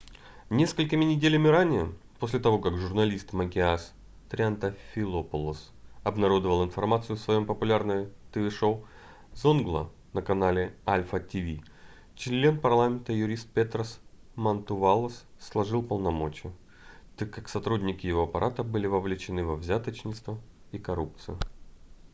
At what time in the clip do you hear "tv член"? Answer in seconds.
11.23-12.59